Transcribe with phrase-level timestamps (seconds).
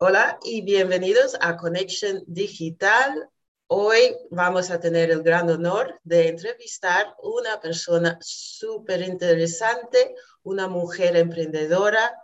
[0.00, 3.28] Hola y bienvenidos a Connection Digital.
[3.66, 10.14] Hoy vamos a tener el gran honor de entrevistar una persona súper interesante,
[10.44, 12.14] una mujer emprendedora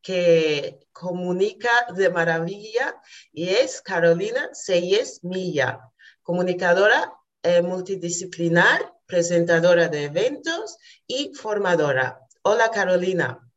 [0.00, 2.98] que comunica de maravilla
[3.30, 5.80] y es Carolina Seyes Milla,
[6.22, 12.20] comunicadora eh, multidisciplinar, presentadora de eventos y formadora.
[12.40, 13.47] Hola Carolina.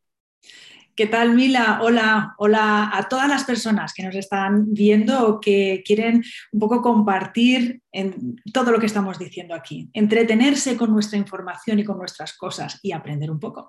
[1.02, 1.80] ¿Qué tal, Mila?
[1.82, 6.80] Hola, hola a todas las personas que nos están viendo o que quieren un poco
[6.80, 12.38] compartir en todo lo que estamos diciendo aquí, entretenerse con nuestra información y con nuestras
[12.38, 13.68] cosas y aprender un poco.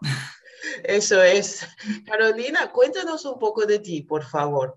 [0.84, 1.66] Eso es.
[2.04, 4.76] Carolina, cuéntanos un poco de ti, por favor.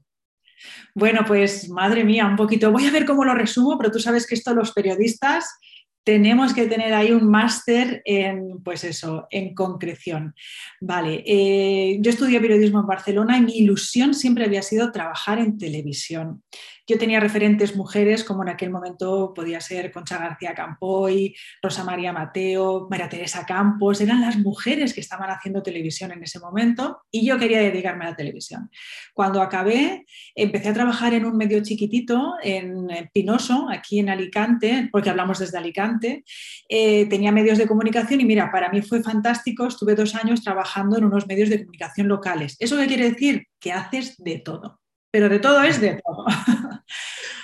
[0.94, 2.72] Bueno, pues madre mía, un poquito.
[2.72, 5.60] Voy a ver cómo lo resumo, pero tú sabes que esto los periodistas
[6.06, 10.36] tenemos que tener ahí un máster en, pues eso, en concreción.
[10.80, 15.58] Vale, eh, yo estudié periodismo en Barcelona y mi ilusión siempre había sido trabajar en
[15.58, 16.44] televisión.
[16.88, 22.14] Yo tenía referentes mujeres como en aquel momento podía ser Concha García Campoy, Rosa María
[22.14, 27.26] Mateo, María Teresa Campos, eran las mujeres que estaban haciendo televisión en ese momento y
[27.26, 28.70] yo quería dedicarme a la televisión.
[29.14, 30.06] Cuando acabé,
[30.36, 35.58] empecé a trabajar en un medio chiquitito en Pinoso, aquí en Alicante, porque hablamos desde
[35.58, 36.24] Alicante.
[36.70, 40.98] Eh, tenía medios de comunicación y mira, para mí fue fantástico, estuve dos años trabajando
[40.98, 42.56] en unos medios de comunicación locales.
[42.60, 43.48] ¿Eso qué quiere decir?
[43.60, 44.80] Que haces de todo
[45.16, 46.26] pero de todo es de todo.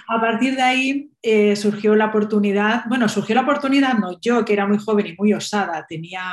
[0.07, 4.53] a partir de ahí eh, surgió la oportunidad, bueno, surgió la oportunidad, no yo que
[4.53, 6.23] era muy joven y muy osada, tenía,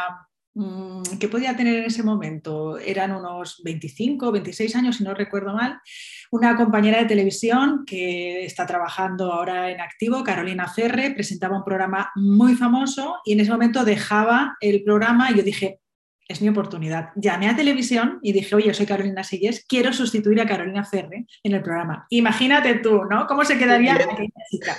[0.55, 2.79] mm, ¿qué podía tener en ese momento?
[2.79, 5.81] Eran unos 25, 26 años, si no recuerdo mal,
[6.31, 12.11] una compañera de televisión que está trabajando ahora en activo, Carolina Ferre, presentaba un programa
[12.17, 15.81] muy famoso y en ese momento dejaba el programa y yo dije,
[16.29, 17.11] es mi oportunidad.
[17.17, 21.55] Llamé a televisión y dije, oye, soy Carolina Silles, quiero sustituir a Carolina Ferre en
[21.55, 22.07] el programa.
[22.11, 23.27] Imagínate tú, ¿no?
[23.27, 24.77] ¿Cómo se quedaría aquella chica?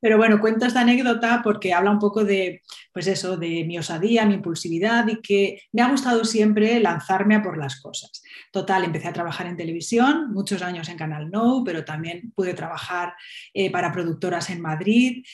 [0.00, 4.24] Pero bueno, cuento esta anécdota porque habla un poco de, pues eso, de mi osadía,
[4.26, 8.22] mi impulsividad y que me ha gustado siempre lanzarme a por las cosas.
[8.52, 13.14] Total, empecé a trabajar en televisión, muchos años en Canal No, pero también pude trabajar
[13.52, 15.24] eh, para productoras en Madrid.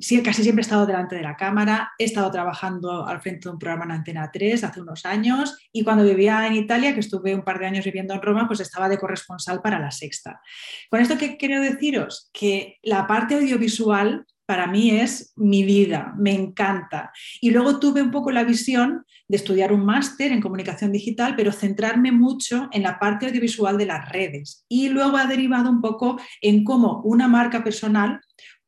[0.00, 3.52] Sí, casi siempre he estado delante de la cámara, he estado trabajando al frente de
[3.52, 7.34] un programa en Antena 3 hace unos años y cuando vivía en Italia, que estuve
[7.34, 10.40] un par de años viviendo en Roma, pues estaba de corresponsal para La Sexta.
[10.90, 12.30] Con esto, ¿qué quiero deciros?
[12.32, 13.69] Que la parte audiovisual
[14.50, 17.12] para mí es mi vida, me encanta.
[17.40, 21.52] Y luego tuve un poco la visión de estudiar un máster en comunicación digital, pero
[21.52, 24.64] centrarme mucho en la parte audiovisual de las redes.
[24.68, 28.20] Y luego ha derivado un poco en cómo una marca personal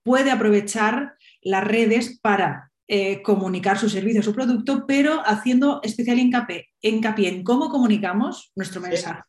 [0.04, 6.68] puede aprovechar las redes para eh, comunicar su servicio, su producto, pero haciendo especial hincapié,
[6.80, 9.22] hincapié en cómo comunicamos nuestro mensaje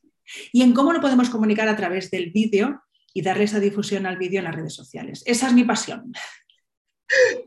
[0.52, 2.82] y en cómo lo podemos comunicar a través del vídeo
[3.14, 5.24] y darle esa difusión al vídeo en las redes sociales.
[5.26, 6.12] Esa es mi pasión.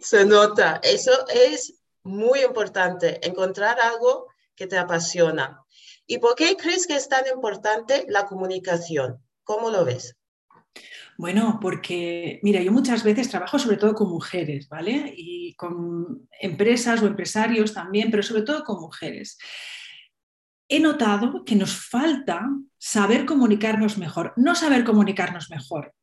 [0.00, 5.60] Se nota, eso es muy importante, encontrar algo que te apasiona.
[6.06, 9.18] ¿Y por qué crees que es tan importante la comunicación?
[9.42, 10.16] ¿Cómo lo ves?
[11.18, 15.12] Bueno, porque, mira, yo muchas veces trabajo sobre todo con mujeres, ¿vale?
[15.16, 19.38] Y con empresas o empresarios también, pero sobre todo con mujeres.
[20.68, 25.94] He notado que nos falta saber comunicarnos mejor, no saber comunicarnos mejor,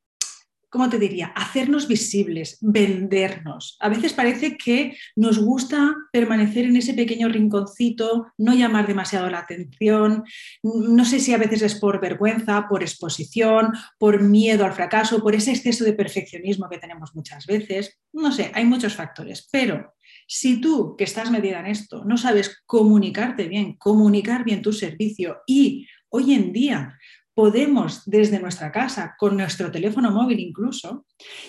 [0.73, 1.27] ¿cómo te diría?
[1.27, 3.77] Hacernos visibles, vendernos.
[3.79, 9.37] A veces parece que nos gusta permanecer en ese pequeño rinconcito, no llamar demasiado la
[9.37, 10.23] atención.
[10.63, 15.35] No sé si a veces es por vergüenza, por exposición, por miedo al fracaso, por
[15.35, 17.99] ese exceso de perfeccionismo que tenemos muchas veces.
[18.11, 19.93] No sé, hay muchos factores, pero
[20.27, 25.41] si tú que estás medida en esto no sabes comunicarte bien, comunicar bien tu servicio
[25.47, 26.97] y hoy en día
[27.33, 31.05] podemos desde nuestra casa, con nuestro teléfono móvil incluso,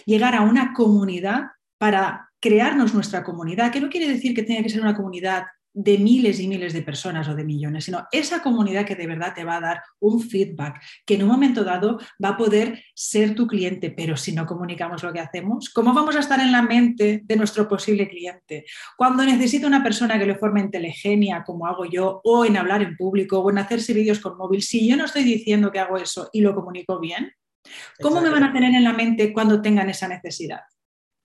[0.07, 1.43] llegar a una comunidad
[1.79, 5.99] para crearnos nuestra comunidad, que no quiere decir que tenga que ser una comunidad de
[5.99, 9.45] miles y miles de personas o de millones, sino esa comunidad que de verdad te
[9.45, 13.49] va a dar un feedback, que en un momento dado va a poder ser tu
[13.49, 17.23] cliente, pero si no comunicamos lo que hacemos, ¿cómo vamos a estar en la mente
[17.25, 18.65] de nuestro posible cliente?
[18.97, 22.83] Cuando necesita una persona que le forme en telegenia, como hago yo, o en hablar
[22.83, 25.97] en público, o en hacerse vídeos con móvil, si yo no estoy diciendo que hago
[25.97, 27.33] eso y lo comunico bien,
[28.01, 30.61] ¿cómo me van a tener en la mente cuando tengan esa necesidad?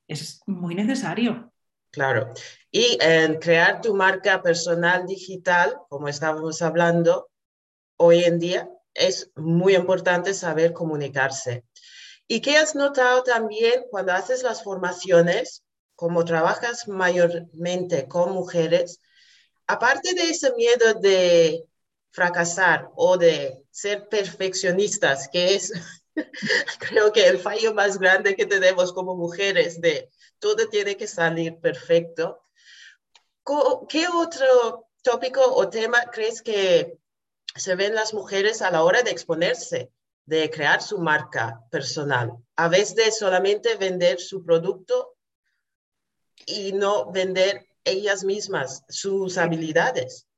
[0.07, 1.53] Es muy necesario.
[1.91, 2.33] Claro.
[2.71, 7.29] Y en crear tu marca personal digital, como estábamos hablando,
[7.97, 11.65] hoy en día es muy importante saber comunicarse.
[12.27, 15.63] ¿Y qué has notado también cuando haces las formaciones,
[15.95, 19.01] como trabajas mayormente con mujeres?
[19.65, 21.65] Aparte de ese miedo de
[22.11, 25.73] fracasar o de ser perfeccionistas, que es
[26.79, 31.59] creo que el fallo más grande que tenemos como mujeres de todo tiene que salir
[31.59, 32.41] perfecto.
[33.87, 36.99] ¿Qué otro tópico o tema crees que
[37.55, 39.91] se ven las mujeres a la hora de exponerse,
[40.25, 45.15] de crear su marca personal, a vez de solamente vender su producto
[46.45, 50.28] y no vender ellas mismas sus habilidades?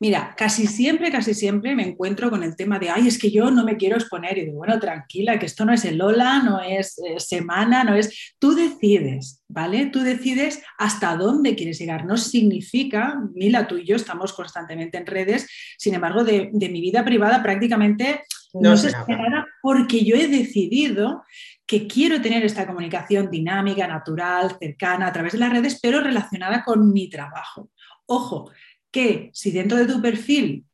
[0.00, 3.50] Mira, casi siempre, casi siempre me encuentro con el tema de, ay, es que yo
[3.50, 4.38] no me quiero exponer.
[4.38, 7.94] Y digo, bueno, tranquila, que esto no es el Lola, no es eh, semana, no
[7.94, 8.34] es...
[8.38, 9.86] Tú decides, ¿vale?
[9.86, 12.04] Tú decides hasta dónde quieres llegar.
[12.04, 17.04] No significa, Mila, tú y yo estamos constantemente en redes, sin embargo, de, mi vida
[17.04, 18.22] privada prácticamente
[18.54, 21.24] no, se sé nada porque yo he decidido
[21.66, 26.64] que quiero tener esta comunicación dinámica, natural, cercana, a través de las redes, pero relacionada
[26.64, 27.70] con mi trabajo.
[28.06, 28.50] Ojo,
[28.90, 30.64] que si dentro de tu perfil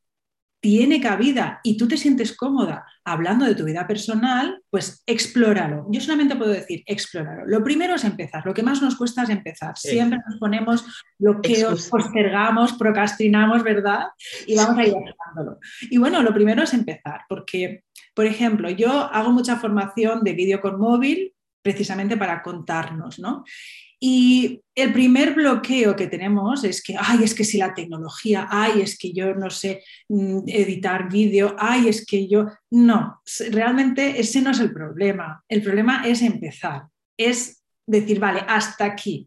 [0.65, 5.87] tiene cabida y tú te sientes cómoda hablando de tu vida personal, pues explóralo.
[5.91, 7.45] Yo solamente puedo decir, explóralo.
[7.45, 8.47] Lo primero es empezar.
[8.47, 9.77] Lo que más nos cuesta es empezar.
[9.77, 10.87] Siempre nos ponemos
[11.19, 14.07] bloqueos, postergamos, procrastinamos, ¿verdad?
[14.47, 15.59] Y vamos a ir haciéndolo.
[15.83, 17.85] Y bueno, lo primero es empezar, porque,
[18.15, 23.45] por ejemplo, yo hago mucha formación de vídeo con móvil precisamente para contarnos, ¿no?
[24.07, 28.83] Y el primer bloqueo que tenemos es que, ay, es que si la tecnología, ay,
[28.83, 32.49] es que yo no sé mm, editar vídeo, ay, es que yo...
[32.71, 35.43] No, realmente ese no es el problema.
[35.49, 36.83] El problema es empezar,
[37.17, 39.27] es decir, vale, hasta aquí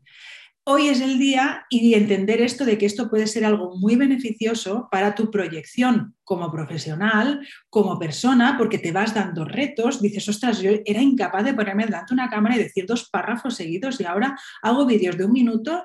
[0.70, 4.90] hoy es el día y entender esto de que esto puede ser algo muy beneficioso
[4.92, 10.72] para tu proyección como profesional, como persona, porque te vas dando retos, dices, ostras, yo
[10.86, 14.86] era incapaz de ponerme delante una cámara y decir dos párrafos seguidos y ahora hago
[14.86, 15.84] vídeos de un minuto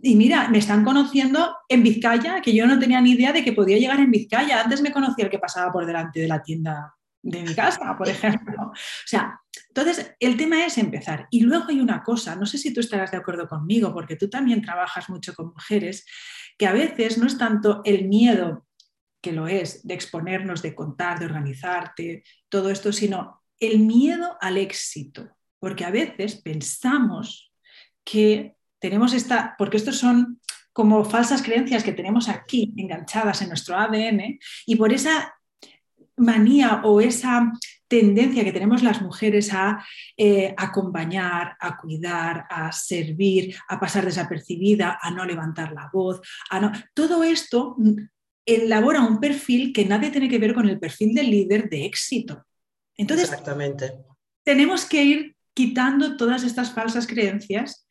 [0.00, 3.52] y mira, me están conociendo en Vizcaya, que yo no tenía ni idea de que
[3.52, 4.62] podía llegar en Vizcaya.
[4.62, 8.08] Antes me conocía el que pasaba por delante de la tienda de mi casa, por
[8.08, 8.70] ejemplo.
[8.70, 11.28] O sea, entonces el tema es empezar.
[11.30, 14.28] Y luego hay una cosa, no sé si tú estarás de acuerdo conmigo, porque tú
[14.28, 16.04] también trabajas mucho con mujeres,
[16.58, 18.66] que a veces no es tanto el miedo
[19.22, 24.58] que lo es de exponernos, de contar, de organizarte, todo esto, sino el miedo al
[24.58, 25.30] éxito.
[25.60, 27.52] Porque a veces pensamos
[28.04, 30.40] que tenemos esta, porque estos son
[30.72, 35.34] como falsas creencias que tenemos aquí enganchadas en nuestro ADN y por esa
[36.22, 37.52] manía o esa
[37.88, 39.84] tendencia que tenemos las mujeres a
[40.16, 46.60] eh, acompañar, a cuidar, a servir, a pasar desapercibida, a no levantar la voz, a
[46.60, 46.72] no...
[46.94, 47.76] todo esto
[48.46, 52.46] elabora un perfil que nadie tiene que ver con el perfil del líder de éxito.
[52.96, 53.92] Entonces, Exactamente.
[54.42, 57.86] tenemos que ir quitando todas estas falsas creencias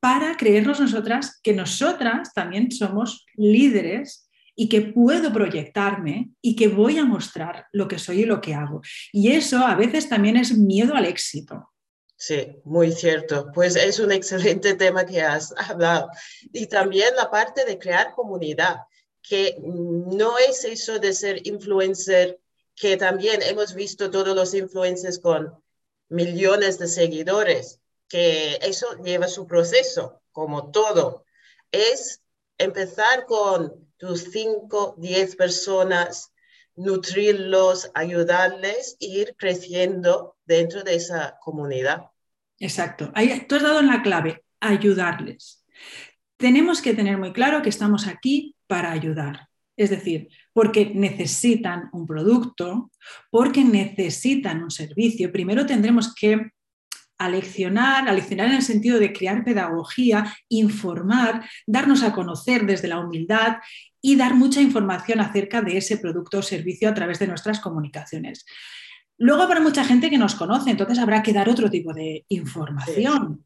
[0.00, 4.25] para creernos nosotras que nosotras también somos líderes
[4.56, 8.54] y que puedo proyectarme y que voy a mostrar lo que soy y lo que
[8.54, 8.80] hago.
[9.12, 11.70] Y eso a veces también es miedo al éxito.
[12.16, 13.50] Sí, muy cierto.
[13.52, 16.08] Pues es un excelente tema que has hablado.
[16.52, 18.78] Y también la parte de crear comunidad,
[19.22, 22.40] que no es eso de ser influencer,
[22.74, 25.52] que también hemos visto todos los influencers con
[26.08, 31.24] millones de seguidores, que eso lleva su proceso, como todo.
[31.70, 32.22] Es
[32.56, 36.32] empezar con tus 5, 10 personas,
[36.74, 42.10] nutrirlos, ayudarles e ir creciendo dentro de esa comunidad.
[42.58, 43.10] Exacto.
[43.14, 45.64] Ahí, tú has dado en la clave, ayudarles.
[46.36, 49.48] Tenemos que tener muy claro que estamos aquí para ayudar.
[49.76, 52.90] Es decir, porque necesitan un producto,
[53.30, 55.32] porque necesitan un servicio.
[55.32, 56.50] Primero tendremos que
[57.18, 63.58] aleccionar, aleccionar en el sentido de crear pedagogía, informar, darnos a conocer desde la humildad
[64.06, 68.46] y dar mucha información acerca de ese producto o servicio a través de nuestras comunicaciones.
[69.18, 73.44] Luego habrá mucha gente que nos conoce, entonces habrá que dar otro tipo de información.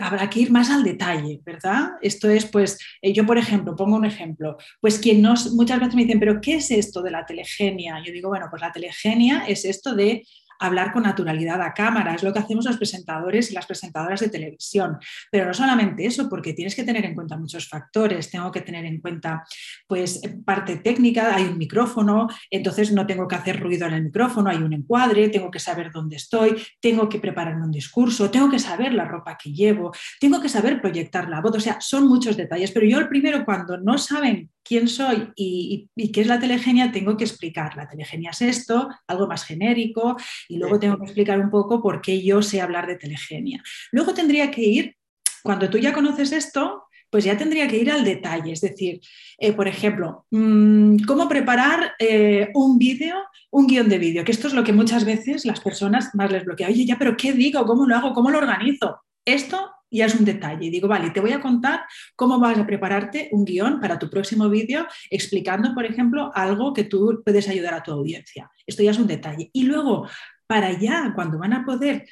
[0.00, 1.94] Habrá que ir más al detalle, ¿verdad?
[2.00, 5.96] Esto es, pues, eh, yo, por ejemplo, pongo un ejemplo, pues quien nos, muchas veces
[5.96, 8.00] me dicen, pero ¿qué es esto de la telegenia?
[8.06, 10.24] Yo digo, bueno, pues la telegenia es esto de
[10.58, 14.28] hablar con naturalidad a cámara, es lo que hacemos los presentadores y las presentadoras de
[14.28, 14.98] televisión.
[15.30, 18.84] Pero no solamente eso, porque tienes que tener en cuenta muchos factores, tengo que tener
[18.84, 19.44] en cuenta
[19.86, 24.50] pues parte técnica, hay un micrófono, entonces no tengo que hacer ruido en el micrófono,
[24.50, 28.58] hay un encuadre, tengo que saber dónde estoy, tengo que prepararme un discurso, tengo que
[28.58, 32.36] saber la ropa que llevo, tengo que saber proyectar la voz, o sea, son muchos
[32.36, 36.92] detalles, pero yo el primero cuando no saben quién soy y, qué es la telegenia,
[36.92, 37.76] tengo que explicar.
[37.76, 40.16] La telegenia es esto, algo más genérico,
[40.48, 43.62] y luego tengo que explicar un poco por qué yo sé hablar de telegenia.
[43.92, 44.96] Luego tendría que ir,
[45.42, 48.52] cuando tú ya conoces esto, pues ya tendría que ir al detalle.
[48.52, 49.00] Es decir,
[49.38, 53.16] eh, por ejemplo, mm, cómo preparar eh, un vídeo,
[53.50, 56.44] un guion de vídeo, que esto es lo que muchas veces las personas más les
[56.44, 56.68] bloquea.
[56.68, 57.64] Oye, ya, pero ¿qué digo?
[57.64, 58.12] ¿Cómo lo hago?
[58.12, 59.00] ¿Cómo lo organizo?
[59.24, 60.70] Esto ya es un detalle.
[60.70, 61.80] Digo, vale, te voy a contar
[62.14, 66.84] cómo vas a prepararte un guion para tu próximo vídeo, explicando, por ejemplo, algo que
[66.84, 68.50] tú puedes ayudar a tu audiencia.
[68.66, 69.50] Esto ya es un detalle.
[69.52, 70.08] Y luego,
[70.46, 72.06] para allá, cuando van a poder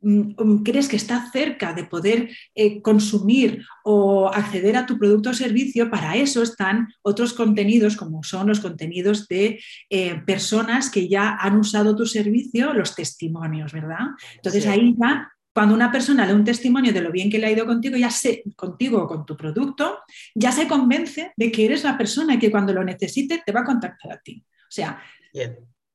[0.00, 5.30] mm, mm, crees que está cerca de poder eh, consumir o acceder a tu producto
[5.30, 11.08] o servicio, para eso están otros contenidos, como son los contenidos de eh, personas que
[11.08, 14.06] ya han usado tu servicio, los testimonios, ¿verdad?
[14.36, 17.50] Entonces ahí ya cuando una persona lee un testimonio de lo bien que le ha
[17.50, 20.00] ido contigo, ya se, contigo o con tu producto,
[20.34, 23.60] ya se convence de que eres la persona y que cuando lo necesite te va
[23.60, 24.44] a contactar a ti.
[24.46, 25.02] O sea,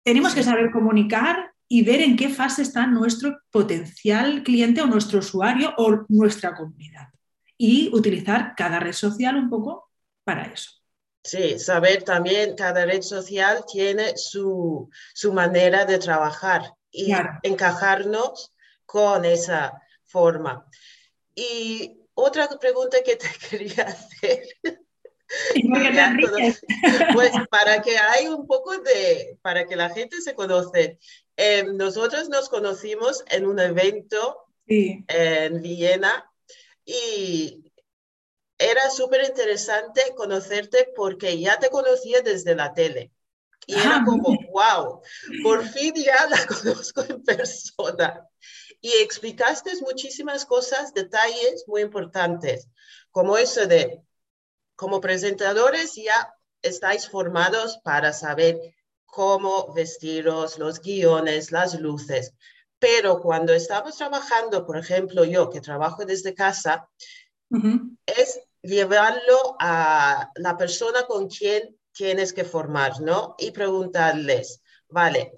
[0.04, 5.20] tenemos que saber comunicar y ver en qué fase está nuestro potencial cliente o nuestro
[5.20, 7.10] usuario o nuestra comunidad.
[7.56, 9.92] Y utilizar cada red social un poco
[10.24, 10.72] para eso.
[11.24, 14.90] Sí, saber también cada red social tiene su,
[15.32, 17.14] manera de trabajar y
[17.44, 18.52] encajarnos
[18.92, 20.68] con esa forma.
[21.34, 24.44] Y otra pregunta que te quería hacer.
[27.14, 31.00] pues para que hay un poco de, para que la gente se conoce.
[31.38, 36.30] Em, nosotros nos conocimos en un evento en Viena
[36.84, 37.72] y
[38.58, 43.14] era súper interesante conocerte porque ya te conocía desde la tele.
[43.66, 45.02] Y era como, wow,
[45.44, 48.28] por fin ya la conozco en persona
[48.82, 52.68] y explicaste muchísimas cosas, detalles muy importantes,
[53.12, 54.02] como eso de,
[54.76, 58.60] como presentadores ya estáis formados para saber
[59.06, 62.34] cómo vestiros, los guiones, las luces.
[62.80, 66.90] Pero cuando estamos trabajando, por ejemplo, yo que trabajo desde casa,
[68.06, 73.36] es llevarlo a la persona con quien tienes que formar, ¿no?
[73.38, 75.34] Y preguntarles, vale,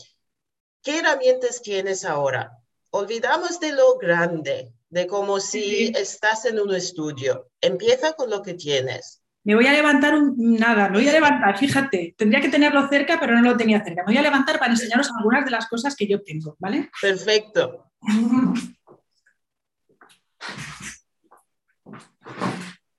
[0.81, 2.62] ¿qué herramientas tienes ahora?
[2.93, 7.49] Olvidamos de lo grande, de como si estás en un estudio.
[7.59, 9.21] Empieza con lo que tienes.
[9.43, 13.19] Me voy a levantar un, nada, me voy a levantar, fíjate, tendría que tenerlo cerca,
[13.19, 14.03] pero no lo tenía cerca.
[14.03, 16.89] Me voy a levantar para enseñaros algunas de las cosas que yo tengo, ¿vale?
[17.01, 17.91] Perfecto.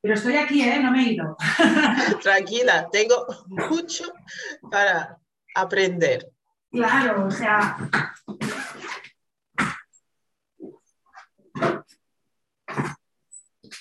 [0.02, 0.80] Pero estoy aquí, ¿eh?
[0.82, 1.34] No me he ido.
[2.22, 4.04] Tranquila, tengo mucho
[4.70, 5.18] para
[5.54, 6.30] aprender.
[6.70, 7.78] Claro, o sea,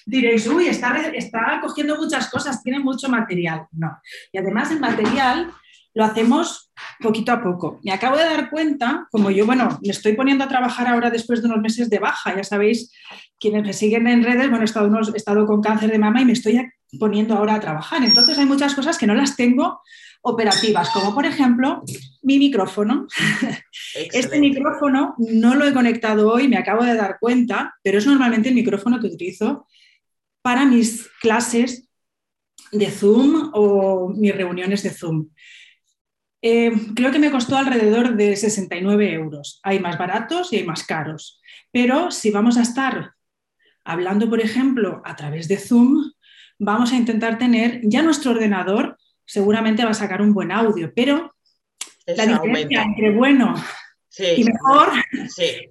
[0.06, 3.68] diréis, uy, está, está cogiendo muchas cosas, tiene mucho material.
[3.72, 4.00] No.
[4.32, 5.52] Y además el material
[5.94, 7.80] lo hacemos poquito a poco.
[7.84, 11.42] Me acabo de dar cuenta, como yo, bueno, me estoy poniendo a trabajar ahora después
[11.42, 12.92] de unos meses de baja, ya sabéis,
[13.40, 16.26] quienes me siguen en redes, bueno, he estado, he estado con cáncer de mama y
[16.26, 16.68] me estoy
[17.00, 18.04] poniendo ahora a trabajar.
[18.04, 19.82] Entonces hay muchas cosas que no las tengo
[20.22, 21.84] operativas, como por ejemplo
[22.22, 23.08] mi micrófono.
[23.96, 28.50] Este micrófono no lo he conectado hoy, me acabo de dar cuenta, pero es normalmente
[28.50, 29.68] el micrófono que utilizo
[30.44, 31.90] para mis clases
[32.72, 35.30] de Zoom o mis reuniones de Zoom.
[36.42, 39.60] Eh, creo que me costó alrededor de 69 euros.
[39.64, 41.42] Hay más baratos y hay más caros.
[41.72, 43.14] Pero si vamos a estar
[43.86, 46.12] hablando, por ejemplo, a través de Zoom,
[46.60, 51.34] vamos a intentar tener ya nuestro ordenador, seguramente va a sacar un buen audio, pero
[52.06, 53.56] la diferencia entre bueno
[54.18, 54.90] y mejor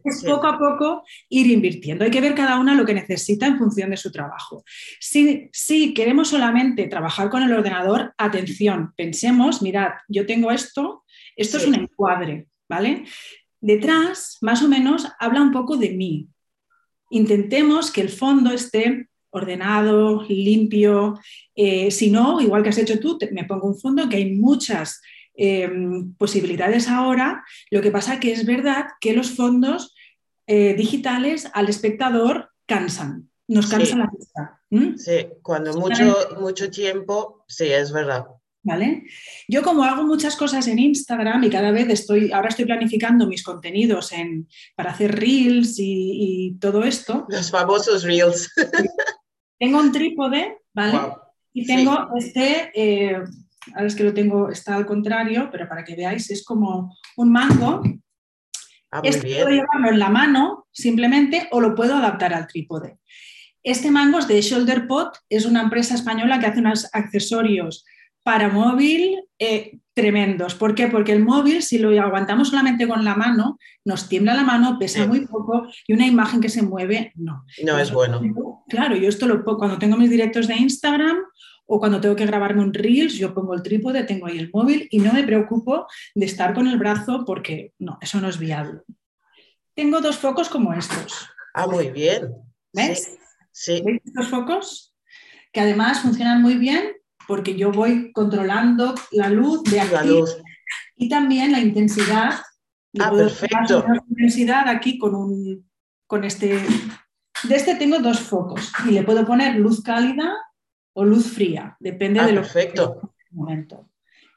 [0.05, 2.05] es poco a poco ir invirtiendo.
[2.05, 4.65] Hay que ver cada una lo que necesita en función de su trabajo.
[4.99, 11.05] Si, si queremos solamente trabajar con el ordenador, atención, pensemos, mirad, yo tengo esto,
[11.37, 13.05] esto es un encuadre, ¿vale?
[13.61, 16.29] Detrás, más o menos, habla un poco de mí.
[17.11, 21.19] Intentemos que el fondo esté ordenado, limpio.
[21.55, 25.01] Eh, si no, igual que has hecho tú, me pongo un fondo que hay muchas
[25.35, 27.45] Em, posibilidades ahora.
[27.71, 29.95] Lo que pasa que es verdad que los fondos
[30.47, 34.61] eh, digitales al espectador cansan, nos cansan la vista.
[34.97, 38.27] Sí, cuando mucho, mucho tiempo, sí, es verdad.
[38.65, 39.05] ¿Vale?
[39.49, 43.43] Yo como hago muchas cosas en Instagram y cada vez estoy, ahora estoy planificando mis
[43.43, 44.47] contenidos en,
[44.77, 47.27] para hacer reels y, todo esto.
[47.29, 48.53] Los famosos reels.
[49.59, 50.99] Tengo un trípode, ¿vale?
[51.53, 53.23] Y tengo este, eh,
[53.75, 57.33] ahora es que lo tengo, está al contrario, pero para que veáis, es como un
[57.33, 57.83] mango.
[58.91, 62.99] Ah, este puedo llevarlo en la mano simplemente o lo puedo adaptar al trípode.
[63.63, 67.85] Este mango es de Shoulder Pot, es una empresa española que hace unos accesorios
[68.25, 70.55] para móvil, eh, tremendos.
[70.55, 70.89] ¿Por qué?
[70.89, 75.07] Porque el móvil, si lo aguantamos solamente con la mano, nos tiembla la mano, pesa
[75.07, 77.45] muy poco y una imagen que se mueve, no.
[77.65, 78.21] No es bueno.
[78.69, 81.19] Claro, yo esto lo cuando tengo mis directos de Instagram
[81.67, 84.89] o cuando tengo que grabarme un Reels, yo pongo el trípode, tengo ahí el móvil
[84.91, 88.81] y no me preocupo de estar con el brazo porque no, eso no es viable.
[89.75, 91.29] Tengo dos focos como estos.
[91.55, 92.35] Ah, muy bien.
[92.73, 93.17] ¿Ves?
[93.53, 93.83] Sí.
[93.85, 94.95] ¿Ves estos focos?
[95.53, 96.93] Que además funcionan muy bien
[97.27, 100.21] porque yo voy controlando la luz de aquí
[100.97, 102.41] y también la intensidad.
[103.01, 103.85] Ah, perfecto.
[103.89, 105.71] La intensidad aquí con un
[106.07, 106.63] con este
[107.45, 110.31] de este tengo dos focos y le puedo poner luz cálida
[110.95, 113.01] o luz fría, depende ah, de lo perfecto.
[113.01, 113.89] que en momento.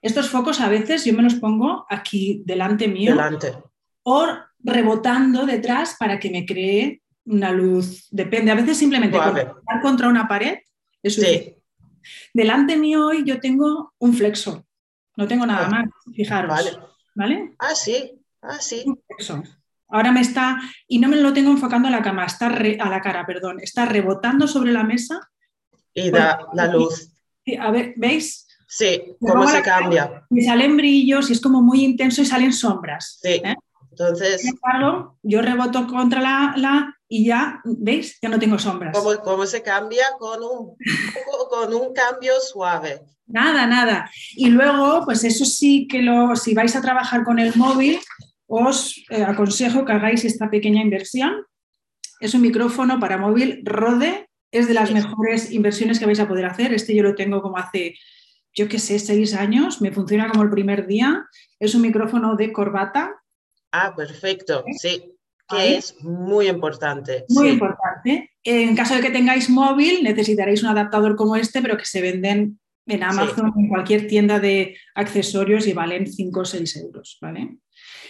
[0.01, 3.53] Estos focos a veces yo me los pongo aquí delante mío delante.
[4.03, 4.27] o
[4.63, 8.07] rebotando detrás para que me cree una luz.
[8.11, 10.59] Depende, a veces simplemente estar contra una pared
[11.03, 11.55] es sí.
[12.33, 14.63] Delante mío hoy yo tengo un flexor,
[15.17, 16.49] no tengo nada Ah, más, fijaros.
[16.51, 16.71] vale.
[17.15, 17.55] ¿Vale?
[17.59, 18.11] Ah, sí.
[18.41, 18.83] Ah, sí.
[18.85, 19.43] Un.
[19.87, 22.89] Ahora me está, y no me lo tengo enfocando a la cama, está re- a
[22.89, 25.19] la cara, perdón, está rebotando sobre la mesa.
[25.95, 27.09] Y da la luz.
[27.43, 28.45] Y, A ver, ¿veis?
[28.67, 30.27] Sí, Me cómo se cara, cambia.
[30.29, 33.19] Me salen brillos y es como muy intenso y salen sombras.
[33.21, 33.41] Sí.
[33.43, 33.55] ¿eh?
[33.89, 38.17] Entonces, Sin embargo, yo reboto contra la, la y ya, ¿veis?
[38.21, 38.97] Ya no tengo sombras.
[38.97, 40.75] ¿cómo, cómo se cambia con un,
[41.49, 43.01] con un cambio suave?
[43.27, 44.09] Nada, nada.
[44.35, 47.99] Y luego, pues eso sí que lo, si vais a trabajar con el móvil,
[48.47, 51.45] os eh, aconsejo que hagáis esta pequeña inversión.
[52.19, 54.93] Es un micrófono para móvil Rode, es de las Sí.
[54.95, 56.73] mejores inversiones que vais a poder hacer.
[56.73, 57.95] Este yo lo tengo como hace,
[58.53, 61.25] yo qué sé, seis años, me funciona como el primer día.
[61.59, 63.13] Es un micrófono de corbata,
[63.77, 64.63] Ah, perfecto.
[64.79, 65.03] Sí,
[65.49, 65.73] que Ahí.
[65.75, 67.25] es muy importante.
[67.27, 67.53] muy sí.
[67.55, 68.31] importante.
[68.41, 72.57] En caso de que tengáis móvil, necesitaréis un adaptador como este, pero que se venden
[72.87, 77.17] en Amazon, en cualquier tienda de accesorios y valen 5 o 6 euros.
[77.19, 77.57] ¿vale?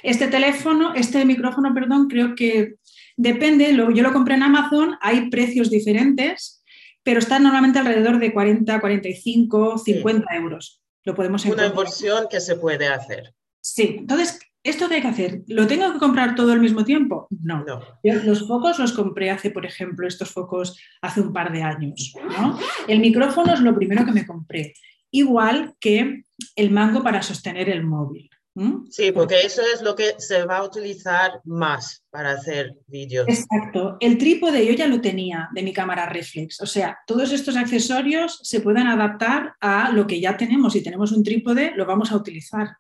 [0.04, 2.76] Este teléfono, este micrófono, perdón, creo que
[3.18, 6.64] depende, lo- yo lo compré en Amazon, hay precios diferentes,
[7.04, 10.82] pero están normalmente alrededor de 40, 45, 50 euros.
[11.04, 11.72] Lo podemos Una encontrar.
[11.72, 13.34] inversión que se puede hacer.
[13.62, 15.42] Sí, entonces, ¿esto qué hay que hacer?
[15.48, 17.28] ¿Lo tengo que comprar todo al mismo tiempo?
[17.44, 17.64] No.
[17.64, 17.80] No.
[18.04, 22.14] Los focos los compré hace, por ejemplo, estos focos hace un par de años.
[22.40, 22.58] ¿no?
[22.88, 24.74] El micrófono es lo primero que me compré,
[25.12, 26.24] igual que
[26.56, 28.30] el mango para sostener el móvil.
[28.56, 28.86] ¿M?
[28.90, 33.28] Sí, porque eso es lo que se va a utilizar más para hacer vídeos.
[33.28, 33.98] Exacto.
[34.00, 36.62] El trípode yo ya lo tenía de mi cámara reflex.
[36.62, 40.74] O sea, todos estos accesorios se pueden adaptar a lo que ya tenemos.
[40.74, 42.78] Si tenemos un trípode, lo vamos a utilizar.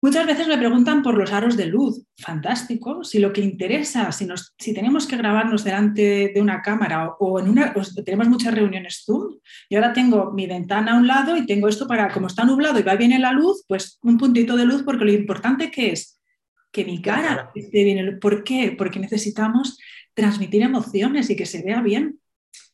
[0.00, 2.04] Muchas veces me preguntan por los aros de luz.
[2.18, 3.02] Fantástico.
[3.02, 7.16] Si lo que interesa, si, nos- si tenemos que grabarnos delante de una cámara o,
[7.18, 9.34] o en una, o tenemos muchas reuniones Zoom,
[9.68, 12.78] yo ahora tengo mi ventana a un lado y tengo esto para, como está nublado
[12.78, 16.20] y va bien la luz, pues un puntito de luz, porque lo importante que es
[16.70, 17.50] que mi cara cara.
[17.56, 18.18] esté bien.
[18.20, 18.74] ¿Por qué?
[18.78, 19.78] Porque necesitamos
[20.14, 22.20] transmitir emociones y que se vea bien.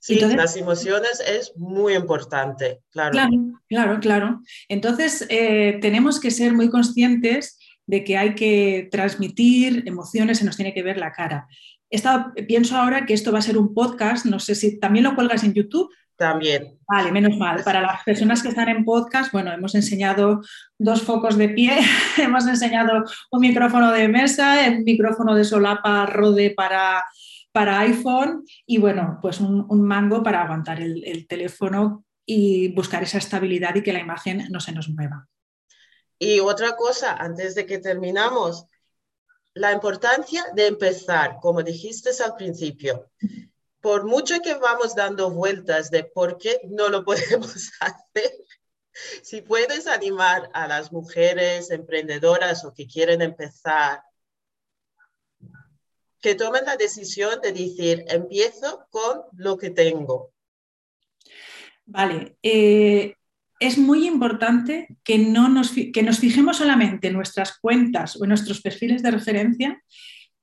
[0.01, 3.12] Sí, Entonces- las emociones es muy importante, claro.
[3.12, 3.33] Claro,
[3.68, 4.40] claro, claro.
[4.68, 10.57] Entonces, eh, tenemos que ser muy conscientes de que hay que transmitir emociones, se nos
[10.57, 11.47] tiene que ver la cara.
[11.90, 15.05] He estado- pienso ahora que esto va a ser un podcast, no sé si también
[15.05, 15.90] lo cuelgas en YouTube.
[16.16, 16.79] También.
[16.88, 17.62] Vale, menos mal.
[17.64, 20.40] Para las personas que están en podcast, bueno, hemos enseñado
[20.79, 21.73] dos focos de pie,
[22.18, 27.03] hemos enseñado un micrófono de mesa, el micrófono de solapa Rode para,
[27.55, 33.19] para iPhone y bueno, pues un, mango para aguantar el, el teléfono y buscar esa
[33.19, 35.29] estabilidad y que la imagen no se nos mueva.
[36.19, 38.67] Y otra cosa, antes de que terminamos,
[39.53, 43.09] la importancia de empezar, como dijiste al principio.
[43.81, 48.33] Por mucho que vamos dando vueltas de por qué no lo podemos hacer,
[49.23, 54.03] si puedes animar a las mujeres emprendedoras o que quieren empezar,
[56.25, 60.33] que tomen la decisión de decir, empiezo con lo que tengo.
[61.85, 63.15] Vale, eh,
[63.61, 68.31] es muy importante que, no nos, que nos fijemos solamente en nuestras cuentas o en
[68.31, 69.83] nuestros perfiles de referencia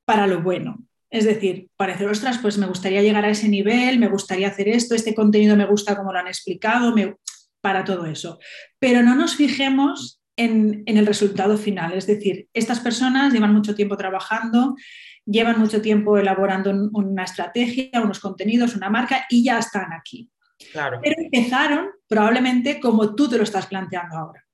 [0.05, 0.85] para lo bueno.
[1.09, 4.69] Es decir, para decir, ostras, pues me gustaría llegar a ese nivel, me gustaría hacer
[4.69, 7.15] esto, este contenido me gusta como lo han explicado, me-
[7.59, 8.37] para todo eso.
[8.77, 11.93] Pero no nos fijemos en, en el resultado final.
[11.93, 14.75] Es decir, estas personas llevan mucho tiempo trabajando,
[15.25, 20.29] llevan mucho tiempo elaborando un- una estrategia, unos contenidos, una marca y ya están aquí
[20.71, 24.45] Claro, pero empezaron probablemente como tú te lo estás planteando ahora,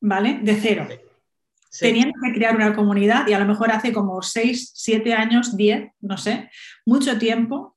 [0.00, 0.38] ¿vale?
[0.42, 0.86] De cero.
[1.70, 5.56] sí, Teniendo que crear una comunidad y a lo mejor hace como 6, 7 años,
[5.56, 6.50] 10, no sé,
[6.86, 7.74] mucho tiempo.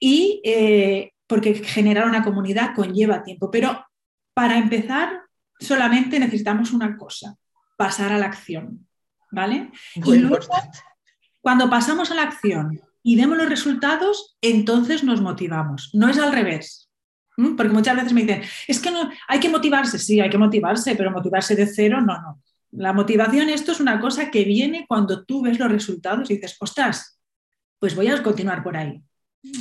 [0.00, 3.86] Y eh, porque generar una comunidad conlleva tiempo, pero
[4.34, 5.20] para empezar
[5.60, 7.36] solamente necesitamos una cosa,
[7.76, 8.86] pasar a la acción.
[9.30, 9.70] ¿Vale?
[9.96, 10.78] Muy importante.
[11.48, 15.88] Cuando pasamos a la acción y vemos los resultados, entonces nos motivamos.
[15.94, 16.90] No es al revés.
[17.56, 20.94] Porque muchas veces me dicen, es que no, hay que motivarse, sí, hay que motivarse,
[20.94, 22.42] pero motivarse de cero, no, no.
[22.72, 26.54] La motivación, esto es una cosa que viene cuando tú ves los resultados y dices,
[26.60, 27.18] ostras,
[27.78, 29.02] pues voy a continuar por ahí.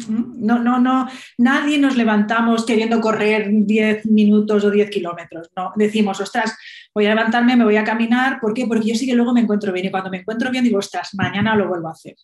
[0.09, 5.51] No, no, no, nadie nos levantamos queriendo correr 10 minutos o 10 kilómetros.
[5.55, 6.57] No, decimos, ostras,
[6.93, 8.39] voy a levantarme, me voy a caminar.
[8.39, 8.65] ¿Por qué?
[8.67, 11.09] Porque yo sí que luego me encuentro bien y cuando me encuentro bien digo, ostras,
[11.13, 12.15] mañana lo vuelvo a hacer.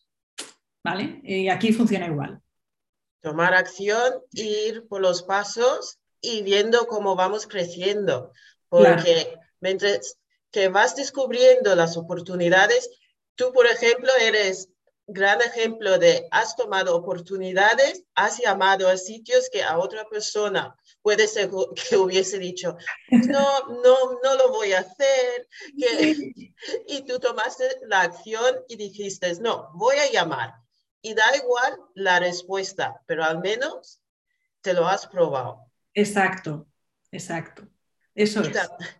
[0.83, 1.21] ¿Vale?
[1.23, 2.41] Y aquí funciona igual.
[3.21, 8.31] Tomar acción, ir por los pasos y viendo cómo vamos creciendo.
[8.67, 10.17] Porque mientras
[10.51, 12.89] que vas descubriendo las oportunidades,
[13.35, 14.69] tú, por ejemplo, eres
[15.07, 21.27] gran ejemplo de has tomado oportunidades, has llamado a sitios que a otra persona puede
[21.27, 21.49] ser
[21.89, 22.77] que hubiese dicho,
[23.09, 25.47] no, no, no lo voy a hacer.
[25.75, 30.55] y tú tomaste la acción y dijiste, no, voy a llamar.
[31.01, 34.01] Y da igual la respuesta, pero al menos
[34.61, 35.69] te lo has probado.
[35.93, 36.65] Exacto,
[37.11, 37.67] exacto.
[38.15, 38.55] Eso es.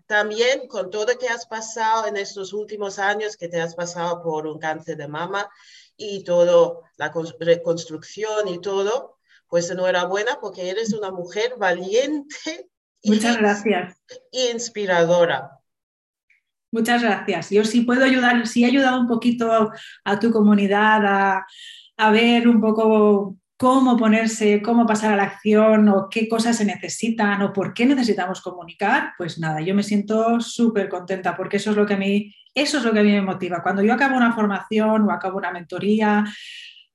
[0.07, 4.47] también con todo que has pasado en estos últimos años, que te has pasado por
[4.47, 5.49] un cáncer de mama,
[5.97, 12.69] y todo, la reconstrucción y todo, pues enhorabuena porque eres una mujer valiente.
[13.03, 14.01] Muchas gracias.
[14.31, 15.51] Y inspiradora.
[16.71, 17.51] Muchas gracias.
[17.51, 19.71] Yo sí puedo ayudar, sí he ayudado un poquito
[20.03, 21.45] a tu comunidad a,
[21.97, 26.65] a ver un poco cómo ponerse, cómo pasar a la acción o qué cosas se
[26.65, 31.71] necesitan o por qué necesitamos comunicar, pues nada, yo me siento súper contenta porque eso
[31.71, 33.61] es lo que a mí, eso es lo que a mí me motiva.
[33.63, 36.23] Cuando yo acabo una formación o acabo una mentoría,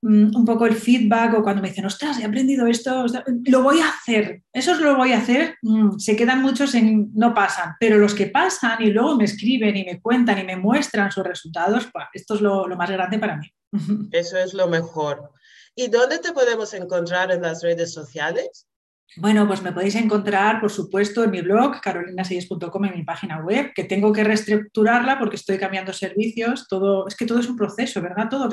[0.03, 3.07] mm, un poco el feedback o cuando me dicen, ostras, he aprendido esto,
[3.47, 7.11] lo voy a hacer, eso es lo voy a hacer, mm, se quedan muchos en
[7.15, 10.57] no pasan, pero los que pasan y luego me escriben y me cuentan y me
[10.57, 13.53] muestran sus resultados, pues esto es lo más grande para mí.
[14.13, 15.31] Eso es lo mejor.
[15.75, 18.68] ¿Y dónde te podemos encontrar en las redes sociales?
[19.17, 23.73] Bueno, pues me podéis encontrar, por supuesto, en mi blog, carolinaseyes.com, en mi página web,
[23.75, 26.69] que tengo que reestructurarla porque estoy cambiando servicios.
[26.69, 28.29] Todo, es que todo es un proceso, ¿verdad?
[28.31, 28.49] Todo,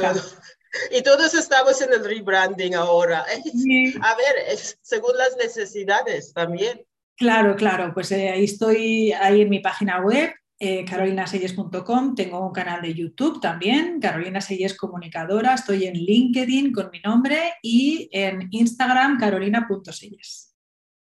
[0.91, 3.19] Y todos estamos en el rebranding ahora.
[4.01, 6.85] A ver, según las necesidades también.
[7.17, 12.53] Claro, claro, pues eh, ahí estoy ahí en mi página web eh, carolinaseyes.com, tengo un
[12.53, 18.47] canal de YouTube también, Carolina Seyes Comunicadora, estoy en LinkedIn con mi nombre y en
[18.51, 20.44] Instagram carolina.seyes.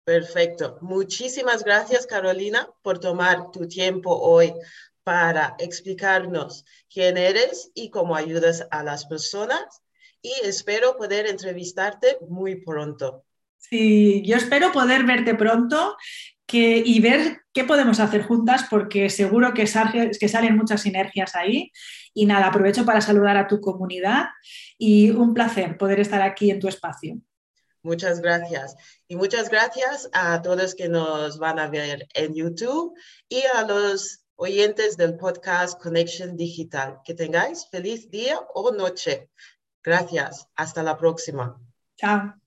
[0.07, 0.79] Perfecto.
[0.83, 4.55] Muchísimas gracias, Carolina, por tomar tu tiempo hoy
[5.03, 9.83] para explicarnos quién eres y cómo ayudas a las personas.
[10.23, 13.25] Y espero poder entrevistarte muy pronto.
[13.59, 15.97] Sí, yo espero poder verte pronto
[16.53, 21.73] y ver qué podemos hacer juntas porque seguro que, que salen muchas sinergias ahí.
[22.15, 24.27] Y nada, aprovecho para saludar a tu comunidad
[24.79, 27.21] y un placer poder estar aquí en tu espacio.
[27.87, 28.75] Muchas gracias.
[29.07, 32.95] Y muchas gracias a todos que nos van a ver en YouTube
[33.29, 36.99] y a los oyentes del podcast Connection Digital.
[37.05, 39.31] Que tengáis feliz día o noche.
[39.85, 40.49] Gracias.
[40.57, 41.61] Hasta la próxima.
[41.97, 42.46] Chao.